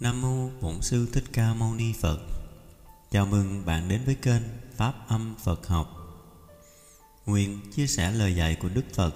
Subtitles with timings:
[0.00, 2.18] Nam mô Bổn sư Thích Ca Mâu Ni Phật.
[3.10, 4.42] Chào mừng bạn đến với kênh
[4.76, 5.88] Pháp Âm Phật Học.
[7.26, 9.14] Nguyện chia sẻ lời dạy của Đức Phật,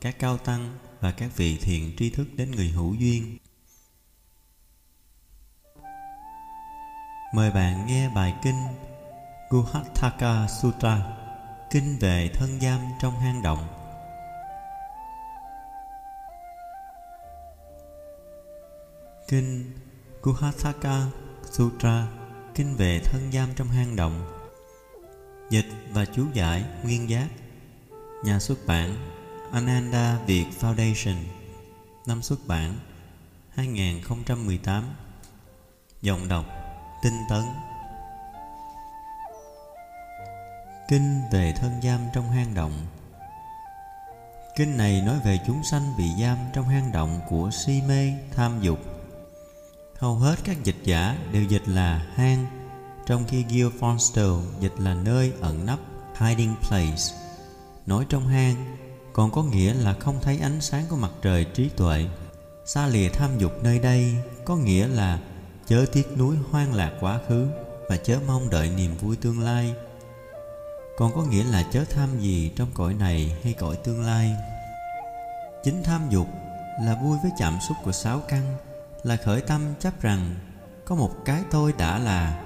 [0.00, 3.38] các cao tăng và các vị thiện tri thức đến người hữu duyên.
[7.34, 8.62] Mời bạn nghe bài kinh
[9.50, 11.16] Guhatthaka Sutra,
[11.70, 13.68] kinh về thân giam trong hang động.
[19.28, 19.72] Kinh
[20.24, 21.06] Kuhasaka
[21.50, 22.06] Sutra
[22.54, 24.40] Kinh về thân giam trong hang động.
[25.50, 27.28] Dịch và chú giải Nguyên Giác.
[28.24, 28.96] Nhà xuất bản
[29.52, 31.16] Ananda Việt Foundation
[32.06, 32.74] Năm xuất bản
[33.50, 34.84] 2018
[36.02, 36.44] Giọng đọc
[37.02, 37.42] Tinh tấn.
[40.88, 42.72] Kinh về thân giam trong hang động.
[44.56, 48.60] Kinh này nói về chúng sanh bị giam trong hang động của si mê, tham
[48.60, 48.93] dục.
[49.98, 52.46] Hầu hết các dịch giả đều dịch là hang,
[53.06, 55.78] trong khi Gil Fonstell dịch là nơi ẩn nấp,
[56.20, 57.02] hiding place.
[57.86, 58.76] Nói trong hang
[59.12, 62.06] còn có nghĩa là không thấy ánh sáng của mặt trời trí tuệ.
[62.64, 65.18] Xa lìa tham dục nơi đây có nghĩa là
[65.66, 67.48] chớ tiếc núi hoang lạc quá khứ
[67.88, 69.74] và chớ mong đợi niềm vui tương lai.
[70.96, 74.32] Còn có nghĩa là chớ tham gì trong cõi này hay cõi tương lai.
[75.64, 76.28] Chính tham dục
[76.82, 78.56] là vui với chạm xúc của sáu căn
[79.04, 80.34] là khởi tâm chấp rằng
[80.84, 82.44] có một cái tôi đã là,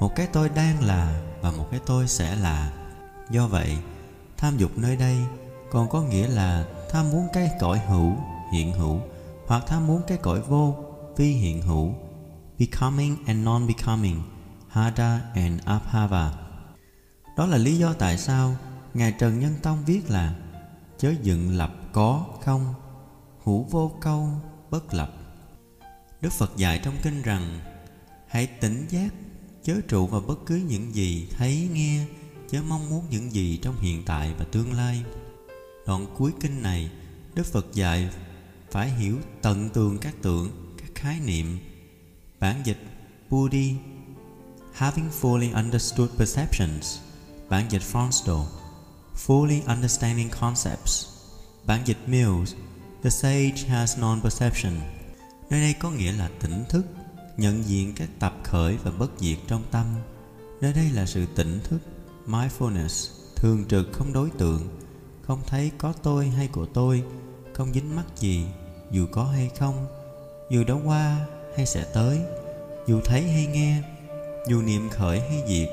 [0.00, 2.72] một cái tôi đang là và một cái tôi sẽ là.
[3.30, 3.78] Do vậy,
[4.36, 5.16] tham dục nơi đây
[5.70, 8.12] còn có nghĩa là tham muốn cái cõi hữu,
[8.52, 9.00] hiện hữu,
[9.46, 10.76] hoặc tham muốn cái cõi vô,
[11.16, 11.94] phi hiện hữu,
[12.58, 14.22] becoming and non-becoming
[14.68, 16.32] hada and abhava.
[17.36, 18.56] Đó là lý do tại sao
[18.94, 20.34] ngài trần nhân tông viết là
[20.98, 22.74] chớ dựng lập có không,
[23.44, 24.28] hữu vô câu
[24.70, 25.10] bất lập.
[26.22, 27.60] Đức Phật dạy trong kinh rằng
[28.28, 29.08] Hãy tỉnh giác
[29.64, 32.04] Chớ trụ vào bất cứ những gì thấy nghe
[32.50, 35.02] Chớ mong muốn những gì trong hiện tại và tương lai.
[35.86, 36.90] Đoạn cuối kinh này
[37.34, 38.08] Đức Phật dạy
[38.70, 41.58] phải hiểu tận tường các tượng, các khái niệm.
[42.40, 42.78] Bản dịch
[43.30, 43.74] Buddhi
[44.72, 46.98] Having fully understood perceptions.
[47.48, 48.44] Bản dịch Fonsdal
[49.26, 51.06] Fully understanding concepts.
[51.66, 52.54] Bản dịch Mills
[53.02, 55.01] The sage has non-perception.
[55.52, 56.84] Nơi đây có nghĩa là tỉnh thức,
[57.36, 59.86] Nhận diện các tập khởi và bất diệt trong tâm.
[60.60, 61.78] Nơi đây là sự tỉnh thức,
[62.26, 64.68] Mindfulness, Thường trực, không đối tượng.
[65.22, 67.02] Không thấy có tôi hay của tôi,
[67.52, 68.44] Không dính mắc gì,
[68.90, 69.86] Dù có hay không,
[70.50, 71.26] Dù đã qua
[71.56, 72.20] hay sẽ tới,
[72.86, 73.82] Dù thấy hay nghe,
[74.48, 75.68] Dù niệm khởi hay diệt,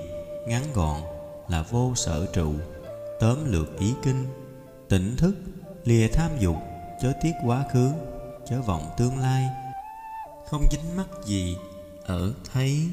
[0.47, 1.01] Ngắn gọn
[1.49, 2.53] là vô sở trụ,
[3.19, 4.25] Tóm lược ý kinh.
[4.89, 5.35] Tỉnh thức,
[5.83, 6.55] Lìa tham dục,
[7.01, 7.91] Chớ tiếc quá khứ,
[8.49, 9.49] Chớ vọng tương lai
[10.49, 11.57] không dính mắc gì
[12.05, 12.87] ở thấy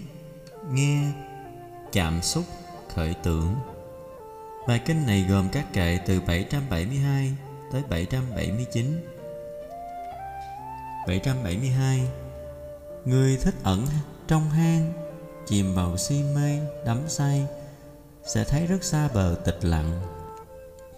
[0.70, 1.12] nghe
[1.92, 2.44] chạm xúc
[2.94, 3.54] khởi tưởng.
[4.68, 7.32] Bài kinh này gồm các kệ từ 772
[7.72, 9.00] tới 779
[11.06, 12.08] 772
[13.04, 13.86] Người thích ẩn
[14.28, 14.92] trong hang
[15.46, 17.46] Chìm vào si mê, đắm say
[18.24, 20.00] Sẽ thấy rất xa bờ tịch lặng.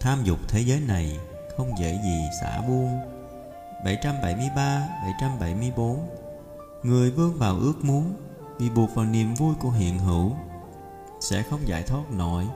[0.00, 1.19] Tham dục thế giới này
[1.56, 2.98] Không dễ gì xả buông.
[3.84, 6.27] 773, 774
[6.82, 8.16] Người vươn vào ước muốn
[8.58, 10.36] Vì buộc vào niềm vui của hiện hữu,
[11.20, 12.46] Sẽ không giải thoát nổi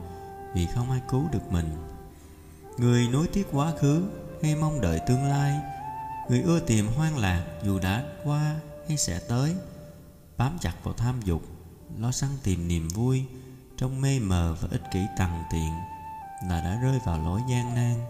[0.54, 1.70] Vì không ai cứu được mình.
[2.78, 4.02] Người nối tiếc quá khứ
[4.42, 5.60] Hay mong đợi tương lai,
[6.28, 8.56] Người ưa tìm hoang lạc Dù đã qua
[8.88, 9.54] hay sẽ tới,
[10.36, 11.42] Bám chặt vào tham dục,
[11.98, 13.24] Lo săn tìm niềm vui
[13.76, 15.72] Trong mê mờ và ích kỷ tằn tiện
[16.48, 18.00] Là đã rơi vào lối gian nan.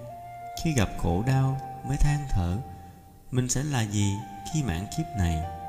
[0.65, 2.57] Khi gặp khổ đau mới than thở,
[3.31, 4.17] Mình sẽ là gì
[4.53, 5.62] khi mãn kiếp này?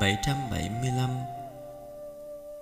[0.00, 1.10] 775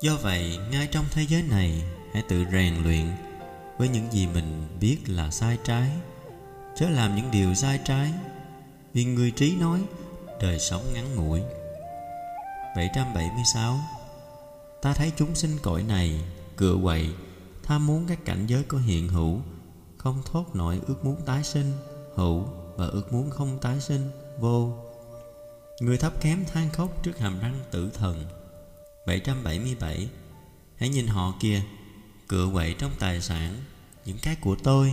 [0.00, 1.82] Do vậy, ngay trong thế giới này,
[2.12, 3.06] hãy tự rèn luyện
[3.78, 5.90] với những gì mình biết là sai trái,
[6.76, 8.12] chớ làm những điều sai trái,
[8.92, 9.82] vì người trí nói
[10.40, 11.42] đời sống ngắn ngủi.
[12.76, 13.78] 776
[14.82, 16.20] Ta thấy chúng sinh cõi này
[16.56, 17.10] cựa quậy,
[17.62, 19.40] tham muốn các cảnh giới có hiện hữu,
[19.98, 21.72] không thoát nổi ước muốn tái sinh,
[22.14, 22.44] hữu
[22.76, 24.81] và ước muốn không tái sinh, vô.
[25.82, 28.24] Người thấp kém than khóc trước hàm răng tử thần.
[29.06, 30.08] 777
[30.76, 31.62] Hãy nhìn họ kìa,
[32.28, 33.56] Cựa quậy trong tài sản,
[34.04, 34.92] Những cái của tôi,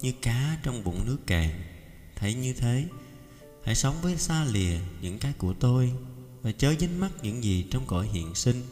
[0.00, 1.50] Như cá trong bụng nước cạn.
[2.16, 2.84] Thấy như thế,
[3.64, 5.92] Hãy sống với xa lìa những cái của tôi
[6.42, 8.62] Và chớ dính mắc những gì trong cõi hiện sinh.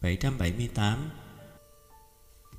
[0.00, 1.10] 778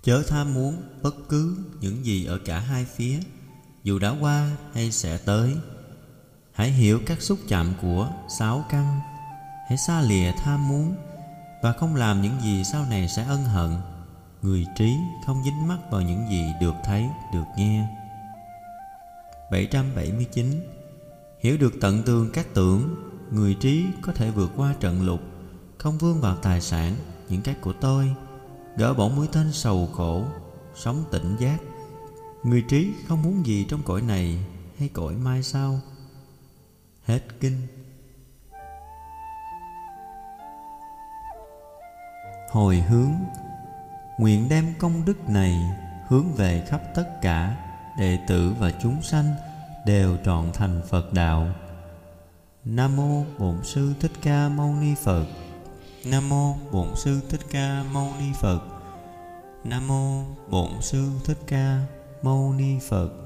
[0.03, 3.19] Chớ tham muốn bất cứ những gì ở cả hai phía,
[3.83, 5.55] Dù đã qua hay sẽ tới.
[6.53, 8.09] Hãy hiểu các xúc chạm của
[8.39, 8.99] sáu căn.
[9.69, 10.95] Hãy xa lìa tham muốn
[11.61, 13.71] và không làm những gì sau này sẽ ân hận.
[14.41, 14.95] Người trí
[15.25, 17.87] không dính mắc vào những gì được thấy, được nghe.
[19.51, 20.61] 779
[21.39, 22.95] hiểu được tận tường các tưởng,
[23.31, 25.19] người trí có thể vượt qua trận lục
[25.83, 26.95] không vương vào tài sản,
[27.29, 28.15] những cái của tôi,
[28.77, 30.23] gỡ bỏ mũi tên sầu khổ,
[30.75, 31.57] sống tỉnh giác.
[32.43, 34.37] Người trí không muốn gì trong cõi này
[34.79, 35.79] hay cõi mai sau
[37.05, 37.67] hết kinh.
[42.49, 43.11] Hồi hướng,
[44.17, 45.53] nguyện đem công đức này
[46.07, 47.55] hướng về khắp tất cả
[47.97, 49.35] đệ tử và chúng sanh
[49.85, 51.47] đều trọn thành phật đạo.
[52.65, 55.25] Nam mô bổn sư thích ca mâu ni phật.
[56.05, 58.59] Nam mô bổn sư thích ca mâu ni phật.
[59.63, 61.79] Nam mô bổn sư thích ca
[62.21, 63.22] mâu ni phật.